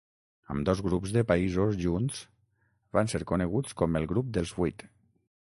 Ambdós 0.53 0.79
grups 0.85 1.13
de 1.17 1.23
països 1.31 1.77
junts 1.83 2.23
van 2.99 3.15
ser 3.15 3.23
coneguts 3.33 3.79
com 3.83 4.01
el 4.01 4.11
Grup 4.15 4.37
dels 4.39 4.59
Vuit. 4.63 4.89